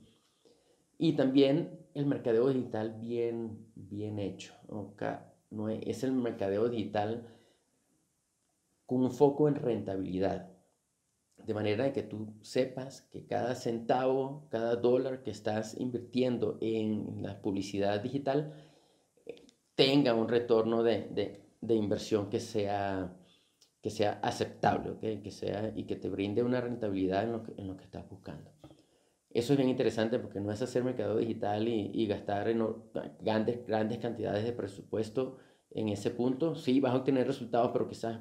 Y 0.98 1.14
también 1.14 1.86
el 1.94 2.08
mercadeo 2.08 2.50
digital 2.50 2.98
bien, 3.00 3.68
bien 3.76 4.18
hecho. 4.18 4.56
¿okay? 4.70 5.33
No 5.54 5.70
es, 5.70 6.04
el 6.04 6.12
mercadeo 6.14 6.68
digital 6.68 7.28
con 8.86 9.02
un 9.02 9.12
foco 9.12 9.48
en 9.48 9.56
rentabilidad. 9.56 10.52
De 11.38 11.54
manera 11.54 11.92
que 11.94 12.04
tú 12.04 12.34
sepas 12.42 13.02
que 13.12 13.26
cada 13.26 13.56
centavo, 13.56 14.48
cada 14.50 14.76
dólar 14.76 15.24
que 15.24 15.32
estás 15.32 15.80
invirtiendo 15.80 16.58
en 16.62 17.22
la 17.22 17.42
publicidad 17.42 18.02
digital 18.02 18.54
eh, 19.26 19.46
tenga 19.76 20.14
un 20.14 20.28
retorno 20.28 20.84
de, 20.84 21.42
inversión 21.62 22.30
que 22.30 22.40
sea, 22.40 23.16
que 23.82 23.90
sea 23.90 24.20
aceptable, 24.22 25.22
que 25.22 25.32
sea, 25.32 25.72
y 25.76 25.86
que 25.86 25.96
te 25.96 26.10
brinde 26.10 26.44
una 26.44 26.62
rentabilidad 26.62 27.24
en 27.24 27.32
lo 27.34 27.44
que, 27.44 27.54
en 27.58 27.68
lo 27.68 27.78
que 27.78 27.84
estás 27.84 28.08
buscando. 28.10 28.53
Eso 29.34 29.54
es 29.54 29.58
bien 29.58 29.70
interesante 29.70 30.20
porque 30.20 30.40
no 30.40 30.52
es 30.52 30.62
hacer 30.62 30.84
mercado 30.84 31.18
digital 31.18 31.68
y, 31.68 32.06
gastar 32.06 32.50
en 32.50 32.64
grandes, 33.20 33.66
grandes 33.66 33.98
cantidades 33.98 34.44
de 34.46 34.54
presupuesto 34.54 35.38
en 35.72 35.90
ese 35.90 36.12
punto. 36.12 36.54
Sí, 36.56 36.80
vas 36.80 36.94
a 36.94 36.98
obtener 36.98 37.26
resultados, 37.26 37.72
pero 37.74 37.88
quizás 37.88 38.20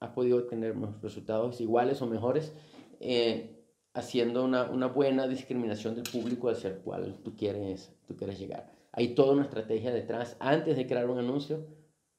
has 0.00 0.10
podido 0.10 0.38
obtener 0.38 0.74
resultados 1.02 1.60
iguales 1.60 2.00
o 2.00 2.06
mejores 2.06 2.54
eh, 3.00 3.62
haciendo 3.92 4.42
una, 4.42 4.70
una, 4.70 4.86
buena 4.86 5.28
discriminación 5.28 5.94
del 5.94 6.04
público 6.04 6.48
hacia 6.48 6.70
el 6.70 6.78
cual 6.78 7.20
tú 7.22 7.36
quieres, 7.36 7.94
tú 8.06 8.16
quieres 8.16 8.38
llegar. 8.38 8.72
Hay 8.92 9.08
toda 9.14 9.34
una 9.34 9.44
estrategia 9.44 9.92
detrás. 9.92 10.36
Antes 10.40 10.76
de 10.76 10.86
crear 10.86 11.10
un 11.10 11.18
anuncio, 11.18 11.66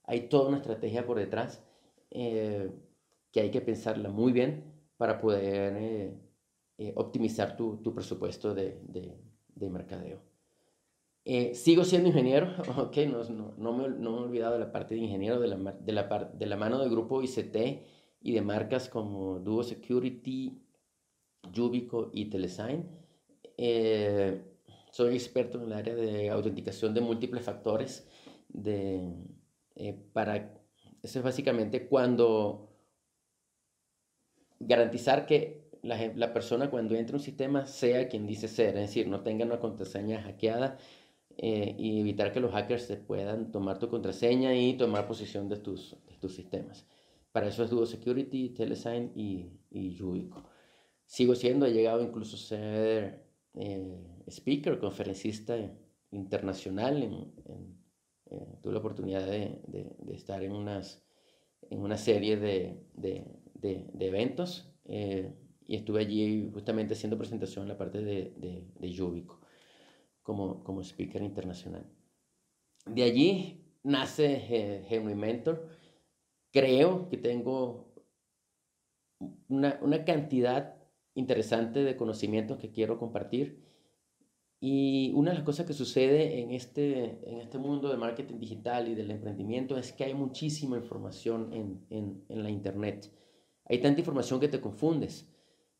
hay 0.03 0.29
toda 0.29 0.49
una 0.49 0.57
estrategia 0.57 1.05
por 1.05 1.17
detrás 1.17 1.63
eh, 2.11 2.71
que 3.31 3.39
hay 3.39 3.49
que 3.49 3.61
pensarla 3.61 4.09
muy 4.09 4.31
bien 4.31 4.63
para 4.97 5.19
poder 5.19 5.73
eh, 5.77 6.25
eh, 6.77 6.94
optimizar 6.96 7.55
tu, 7.55 7.77
tu 7.77 7.94
presupuesto 7.94 8.53
de, 8.53 8.79
de, 8.84 9.17
de 9.55 9.70
mercadeo. 9.70 10.22
Eh, 11.27 11.55
sigo 11.55 11.84
siendo 11.84 12.10
ingeniero, 12.10 12.53
ok, 12.77 12.98
no, 13.08 13.24
no, 13.24 13.53
no, 13.58 13.74
me, 13.74 13.89
no, 13.89 14.12
me, 14.12 14.17
he 14.17 14.24
olvidado 14.24 14.53
de 14.53 14.60
la 14.60 14.72
parte 14.72 14.94
de 14.94 15.01
ingeniero, 15.01 15.39
de 15.39 15.48
la, 15.48 15.55
de 15.58 15.91
la, 15.91 16.32
de 16.34 16.46
la 16.46 16.55
mano 16.55 16.79
del 16.79 16.91
grupo 16.91 17.24
ICT 17.24 17.55
y 18.22 18.32
de 18.34 18.41
marcas 18.41 18.89
como 18.89 19.39
Duo 19.39 19.63
Security, 19.63 20.62
Yubico 21.51 22.12
y 22.13 22.25
Telesign. 22.25 22.86
Eh, 23.58 24.41
soy 24.91 25.15
experto 25.15 25.58
en 25.58 25.65
el 25.65 25.74
área 25.74 25.96
de 25.96 26.29
autenticación 26.29 26.94
de 26.94 27.01
múltiples 27.01 27.44
factores. 27.44 28.08
De, 28.48 29.12
para, 30.13 30.53
eso 31.01 31.20
es 31.20 31.24
básicamente 31.24 31.88
cuando 31.88 32.70
garantizar 34.60 35.25
que 35.25 35.64
la, 35.85 36.33
persona 36.33 36.69
cuando 36.69 36.95
entra 36.95 37.15
a 37.15 37.19
un 37.19 37.23
sistema 37.23 37.65
sea 37.67 38.07
quien 38.07 38.25
dice 38.25 38.47
ser, 38.47 38.75
es 38.75 38.87
decir, 38.87 39.07
no 39.07 39.21
tenga 39.21 39.45
una 39.45 39.59
contraseña 39.59 40.21
hackeada 40.23 40.77
eh, 41.37 41.75
y 41.77 41.99
evitar 42.01 42.31
que 42.31 42.39
los 42.39 42.51
hackers 42.51 42.83
se 42.83 42.97
puedan 42.97 43.51
tomar 43.51 43.77
tu 43.77 43.87
contraseña 43.89 44.55
y 44.55 44.75
tomar 44.77 45.07
posesión 45.07 45.47
de 45.47 45.57
tus, 45.57 45.95
de 46.07 46.15
tus 46.19 46.33
sistemas. 46.35 46.87
Para 47.31 47.47
eso 47.47 47.63
es 47.63 47.69
Duo 47.69 47.85
Security, 47.85 48.49
Telesign 48.49 49.11
y, 49.15 49.51
y 49.69 49.93
Yubico. 49.93 50.43
Sigo 51.05 51.35
siendo, 51.35 51.65
he 51.67 51.73
llegado 51.73 52.01
incluso 52.01 52.35
a 52.35 52.39
ser 52.39 53.23
eh, 53.53 54.23
speaker, 54.27 54.79
conferencista 54.79 55.55
internacional. 56.11 57.03
En, 57.03 57.77
eh, 58.31 58.57
tuve 58.61 58.73
la 58.73 58.79
oportunidad 58.79 59.25
de, 59.27 59.61
de, 59.67 60.15
estar 60.15 60.41
en, 60.41 60.53
unas, 60.53 61.03
en 61.69 61.79
una 61.79 61.97
serie 61.97 62.37
de, 62.37 62.79
de 62.95 64.07
eventos 64.07 64.71
y 65.67 65.75
estuve 65.75 66.01
allí 66.01 66.50
justamente 66.53 66.93
haciendo 66.93 67.17
presentación 67.17 67.63
en 67.63 67.69
la 67.69 67.77
parte 67.77 68.01
de, 68.01 68.34
de, 68.38 68.67
de 68.79 68.91
Yubico 68.91 69.39
como, 70.24 70.63
como 70.63 70.81
speaker 70.81 71.22
internacional. 71.22 71.86
De 72.86 73.03
allí 73.03 73.65
nace 73.84 74.43
eh, 74.50 74.86
Henry 74.89 75.15
Mentor. 75.15 75.67
Creo 76.51 77.10
que 77.10 77.17
tengo 77.17 77.93
una, 79.48 79.79
una, 79.81 80.03
cantidad 80.03 80.75
interesante 81.13 81.84
de 81.84 81.95
conocimientos 81.95 82.57
que 82.57 82.72
quiero 82.72 82.98
compartir. 82.98 83.63
Y 84.60 85.12
una 85.13 85.31
de 85.31 85.38
las 85.38 85.45
cosas 85.45 85.67
que 85.67 85.74
sucede 85.74 86.39
en 86.39 86.51
este, 86.51 87.19
en 87.29 87.39
este 87.39 87.60
mundo 87.60 87.89
de 87.89 87.98
marketing 87.98 88.39
digital 88.39 88.88
y 88.88 88.95
del 88.95 89.12
emprendimiento 89.12 89.77
es 89.77 89.93
que 89.93 90.05
hay 90.05 90.13
muchísima 90.13 90.77
información 90.77 91.53
en, 91.53 91.86
en, 91.89 92.25
en 92.29 92.43
la 92.43 92.50
Internet. 92.50 93.12
Hay 93.65 93.79
tanta 93.79 94.00
información 94.00 94.39
que 94.39 94.48
te 94.48 94.62
confundes. 94.62 95.29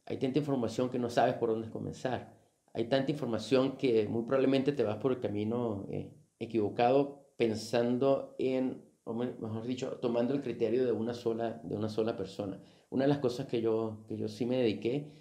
Hay 0.06 0.18
tanta 0.18 0.40
información 0.40 0.90
que 0.90 1.00
no 1.00 1.10
sabes 1.10 1.36
por 1.36 1.50
dónde 1.50 1.70
comenzar. 1.70 2.34
Hay 2.74 2.86
tanta 2.86 3.12
información 3.12 3.78
que 3.78 4.08
muy 4.08 4.24
probablemente 4.24 4.72
te 4.72 4.84
vas 4.84 4.98
por 4.98 5.12
el 5.12 5.20
camino 5.20 5.86
eh, 5.90 6.12
equivocado 6.40 7.26
pensando 7.38 8.36
en, 8.38 8.84
o 9.04 9.14
mejor 9.14 9.66
dicho, 9.66 9.98
tomando 10.02 10.34
el 10.34 10.42
criterio 10.42 10.86
de 10.86 10.92
una 10.92 11.14
sola, 11.14 11.62
de 11.64 11.76
una 11.76 11.90
sola 11.90 12.16
persona. 12.16 12.62
Una 12.90 13.06
de 13.06 13.10
las 13.10 13.20
cosas 13.20 13.48
que 13.48 13.62
yo, 13.62 14.04
que 14.08 14.18
yo 14.18 14.28
sí 14.28 14.46
me 14.46 14.58
dediqué 14.58 15.12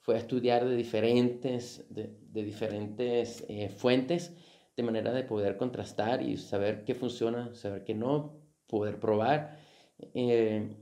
fue 0.00 0.16
a 0.16 0.18
estudiar 0.18 0.66
de 0.66 0.76
diferentes, 0.76 1.86
de, 1.88 2.14
diferentes 2.30 3.44
eh, 3.48 3.70
fuentes, 3.70 4.34
de 4.76 4.82
manera 4.82 5.12
de 5.12 5.24
poder 5.24 5.56
contrastar 5.56 6.22
y 6.22 6.36
saber 6.36 6.84
qué 6.84 6.94
funciona, 6.94 7.54
saber 7.54 7.84
qué 7.84 7.94
no, 7.94 8.40
poder 8.66 9.00
probar 9.00 9.58
eh, 9.98 10.76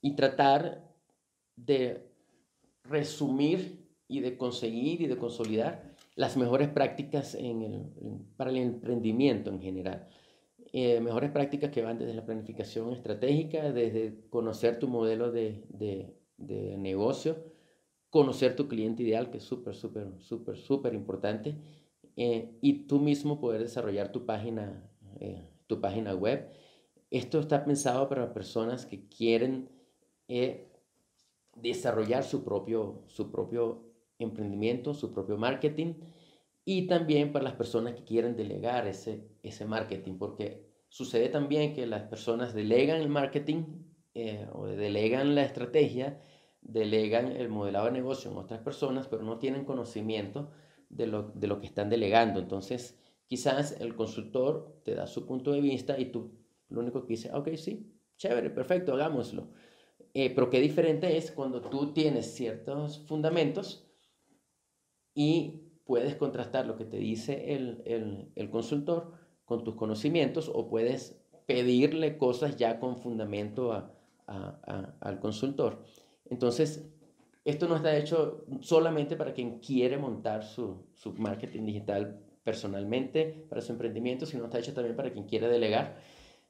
y 0.00 0.14
tratar 0.14 0.94
de 1.56 2.15
resumir 2.88 3.86
y 4.08 4.20
de 4.20 4.36
conseguir 4.36 5.00
y 5.02 5.06
de 5.06 5.16
consolidar 5.16 5.94
las 6.14 6.36
mejores 6.36 6.68
prácticas 6.68 7.34
en 7.34 7.62
el, 7.62 7.82
para 8.36 8.50
el 8.50 8.56
emprendimiento 8.56 9.50
en 9.50 9.60
general. 9.60 10.08
Eh, 10.72 11.00
mejores 11.00 11.30
prácticas 11.30 11.70
que 11.70 11.82
van 11.82 11.98
desde 11.98 12.14
la 12.14 12.24
planificación 12.24 12.92
estratégica, 12.92 13.72
desde 13.72 14.28
conocer 14.30 14.78
tu 14.78 14.88
modelo 14.88 15.30
de, 15.30 15.64
de, 15.68 16.14
de 16.36 16.76
negocio, 16.76 17.36
conocer 18.10 18.56
tu 18.56 18.68
cliente 18.68 19.02
ideal, 19.02 19.30
que 19.30 19.38
es 19.38 19.44
súper, 19.44 19.74
súper, 19.74 20.08
súper, 20.18 20.56
súper 20.56 20.94
importante, 20.94 21.56
eh, 22.16 22.56
y 22.60 22.86
tú 22.86 22.98
mismo 22.98 23.40
poder 23.40 23.62
desarrollar 23.62 24.10
tu 24.10 24.24
página, 24.24 24.90
eh, 25.20 25.48
tu 25.66 25.80
página 25.80 26.14
web. 26.14 26.48
Esto 27.10 27.40
está 27.40 27.64
pensado 27.64 28.08
para 28.08 28.32
personas 28.32 28.86
que 28.86 29.06
quieren 29.06 29.68
desarrollar 31.56 32.24
su 32.24 32.44
propio, 32.44 33.02
su 33.06 33.30
propio 33.30 33.82
emprendimiento, 34.18 34.94
su 34.94 35.12
propio 35.12 35.36
marketing 35.36 35.94
y 36.64 36.86
también 36.86 37.32
para 37.32 37.44
las 37.44 37.54
personas 37.54 37.94
que 37.94 38.04
quieren 38.04 38.36
delegar 38.36 38.86
ese, 38.86 39.28
ese 39.42 39.64
marketing, 39.64 40.18
porque 40.18 40.66
sucede 40.88 41.28
también 41.28 41.74
que 41.74 41.86
las 41.86 42.02
personas 42.02 42.54
delegan 42.54 43.00
el 43.00 43.08
marketing 43.08 43.64
eh, 44.14 44.48
o 44.52 44.66
delegan 44.66 45.34
la 45.34 45.44
estrategia, 45.44 46.20
delegan 46.60 47.32
el 47.32 47.48
modelado 47.48 47.86
de 47.86 47.92
negocio 47.92 48.30
en 48.30 48.38
otras 48.38 48.60
personas, 48.60 49.06
pero 49.08 49.22
no 49.22 49.38
tienen 49.38 49.64
conocimiento 49.64 50.50
de 50.88 51.06
lo, 51.06 51.30
de 51.34 51.46
lo 51.46 51.60
que 51.60 51.66
están 51.66 51.90
delegando. 51.90 52.40
Entonces, 52.40 52.98
quizás 53.26 53.80
el 53.80 53.94
consultor 53.94 54.80
te 54.84 54.94
da 54.94 55.06
su 55.06 55.26
punto 55.26 55.52
de 55.52 55.60
vista 55.60 55.98
y 55.98 56.06
tú 56.06 56.32
lo 56.68 56.80
único 56.80 57.02
que 57.02 57.14
dices, 57.14 57.32
ok, 57.32 57.54
sí, 57.56 57.92
chévere, 58.16 58.50
perfecto, 58.50 58.94
hagámoslo. 58.94 59.50
Eh, 60.18 60.32
pero 60.34 60.48
qué 60.48 60.60
diferente 60.60 61.18
es 61.18 61.30
cuando 61.30 61.60
tú 61.60 61.92
tienes 61.92 62.32
ciertos 62.32 63.00
fundamentos 63.00 63.86
y 65.12 65.60
puedes 65.84 66.16
contrastar 66.16 66.66
lo 66.66 66.78
que 66.78 66.86
te 66.86 66.96
dice 66.96 67.52
el, 67.54 68.32
el, 68.34 68.48
consultor 68.48 69.12
con 69.44 69.62
tus 69.62 69.74
conocimientos 69.74 70.50
o 70.54 70.70
puedes 70.70 71.20
pedirle 71.44 72.16
cosas 72.16 72.56
ya 72.56 72.80
con 72.80 72.96
fundamento 72.96 73.92
al 74.26 75.20
consultor. 75.20 75.84
Entonces, 76.30 76.88
esto 77.44 77.68
no 77.68 77.76
está 77.76 77.94
hecho 77.94 78.46
solamente 78.62 79.16
para 79.16 79.34
quien 79.34 79.58
quiere 79.58 79.98
montar 79.98 80.44
su, 80.44 80.86
su, 80.94 81.12
marketing 81.12 81.66
digital 81.66 82.18
personalmente 82.42 83.44
para 83.50 83.60
su 83.60 83.72
emprendimiento, 83.72 84.24
sino 84.24 84.46
está 84.46 84.60
hecho 84.60 84.72
también 84.72 84.96
para 84.96 85.12
quien 85.12 85.26
quiere 85.26 85.46
delegar, 85.48 85.98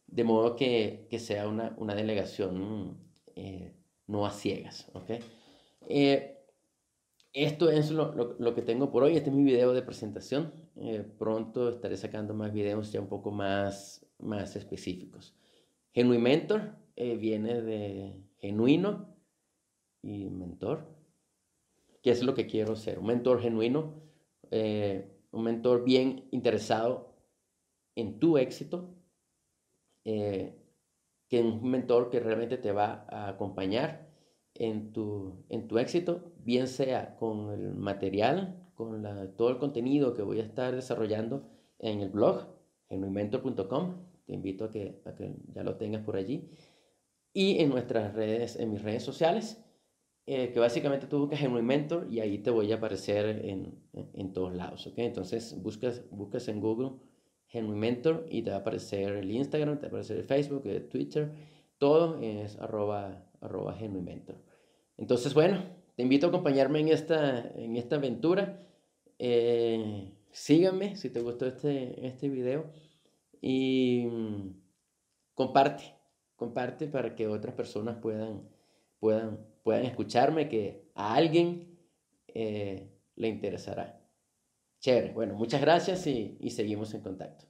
de 0.07 0.23
modo 0.23 0.55
que, 0.55 1.09
que 1.11 1.19
sea 1.19 1.49
una, 1.49 1.75
una 1.79 1.97
delegación 1.97 3.05
eh, 3.37 3.75
no 4.07 4.25
a 4.25 4.31
ciegas. 4.31 4.91
¿okay? 4.95 5.21
Eh, 5.89 6.39
esto 7.35 7.71
es 7.71 7.91
lo, 7.91 8.55
que 8.55 8.63
tengo 8.63 8.91
por 8.91 9.03
hoy. 9.03 9.17
Este 9.17 9.29
es 9.29 9.37
mi 9.37 9.45
video 9.45 9.75
de 9.75 9.83
presentación. 9.83 10.53
Eh, 10.77 11.05
pronto 11.19 11.69
estaré 11.69 11.99
sacando 11.99 12.35
más 12.35 12.53
videos 12.53 12.91
ya 12.93 13.01
un 13.01 13.09
poco 13.09 13.31
más, 13.31 14.07
más 14.19 14.57
específicos. 14.57 15.35
Genuimentor 15.93 16.77
viene 16.97 17.61
de 17.61 18.23
genuino 18.39 19.15
y 20.03 20.31
mentor. 20.31 20.89
¿Qué 22.03 22.11
es 22.11 22.23
lo 22.23 22.35
que 22.35 22.47
quiero 22.47 22.75
ser? 22.75 22.99
Un 22.99 23.07
mentor 23.07 23.43
genuino, 23.43 24.03
un 24.51 25.43
mentor 25.43 25.85
bien 25.85 26.27
interesado 26.31 27.15
en 27.97 28.19
tu 28.19 28.39
éxito, 28.39 28.95
que 31.29 31.41
un 31.41 31.69
mentor 31.69 32.11
que 32.11 32.21
realmente 32.21 32.57
te 32.59 32.73
va 32.73 33.07
a 33.09 33.29
acompañar 33.29 34.09
en 34.55 34.93
tu, 34.93 35.45
en 35.49 35.69
tu 35.69 35.79
éxito, 35.79 36.33
bien 36.39 36.69
sea 36.69 37.17
con 37.17 37.53
el 37.53 37.75
material, 37.75 38.71
con 38.75 39.03
todo 39.37 39.51
el 39.51 39.59
contenido 39.59 40.15
que 40.15 40.23
voy 40.23 40.41
a 40.41 40.45
estar 40.45 40.75
desarrollando 40.75 41.49
en 41.79 42.01
el 42.01 42.11
blog, 42.11 42.47
genuinmentor.com, 42.89 44.07
te 44.27 44.33
invito 44.33 44.65
a 44.65 44.71
que, 44.71 45.03
a 45.05 45.15
que 45.15 45.35
ya 45.53 45.63
lo 45.63 45.77
tengas 45.77 46.03
por 46.03 46.17
allí, 46.17 46.51
y 47.33 47.59
en 47.61 47.69
nuestras 47.69 48.15
redes, 48.15 48.57
en 48.57 48.73
mis 48.73 48.83
redes 48.83 49.03
sociales, 49.03 49.63
eh, 50.29 50.51
que 50.53 50.59
básicamente 50.59 51.07
tú 51.07 51.21
buscas 51.21 51.39
Genuinmentor 51.39 52.09
y 52.11 52.19
ahí 52.19 52.39
te 52.39 52.51
voy 52.51 52.73
a 52.73 52.77
aparecer 52.77 53.45
en, 53.45 53.79
en, 53.93 54.33
todos 54.33 54.53
lados, 54.55 54.85
¿ok? 54.89 54.95
Entonces 54.97 55.63
buscas, 55.63 56.03
buscas 56.11 56.49
en 56.49 56.61
Google 56.61 56.99
Henry 57.57 57.77
Mentor 57.77 58.27
y 58.31 58.43
te 58.43 58.51
va 58.51 58.57
a 58.57 58.61
aparecer 58.61 59.15
el 59.15 59.31
Instagram, 59.31 59.79
te 59.79 59.83
va 59.83 59.87
a 59.87 59.89
aparecer 59.89 60.19
el 60.19 60.25
Facebook, 60.25 60.63
el 60.67 60.89
Twitter, 60.89 61.33
todo 61.79 62.19
es 62.21 62.59
arroba, 62.59 63.25
arroba 63.41 63.77
Mentor. 63.81 64.37
Entonces, 64.97 65.35
bueno, 65.35 65.63
te 65.97 66.03
invito 66.03 66.27
a 66.27 66.29
acompañarme 66.29 66.81
en 66.81 66.89
esta, 66.89 67.51
en 67.55 67.77
esta 67.77 67.97
aventura. 67.97 68.61
Eh, 69.19 70.13
síganme 70.31 70.97
si 70.97 71.11
te 71.11 71.21
gustó 71.21 71.47
este, 71.47 72.07
este 72.07 72.29
video 72.29 72.67
y 73.41 74.07
mm, 74.11 74.61
comparte, 75.35 75.95
comparte 76.37 76.87
para 76.87 77.15
que 77.15 77.27
otras 77.27 77.55
personas 77.55 77.97
puedan, 77.97 78.49
puedan, 78.99 79.39
puedan 79.63 79.85
escucharme, 79.85 80.49
que 80.49 80.91
a 80.95 81.15
alguien 81.15 81.79
eh, 82.29 82.91
le 83.15 83.29
interesará. 83.29 83.96
Chévere. 84.81 85.13
Bueno, 85.13 85.35
muchas 85.35 85.61
gracias 85.61 86.07
y, 86.07 86.39
y 86.41 86.51
seguimos 86.51 86.95
en 86.95 87.03
contacto. 87.03 87.45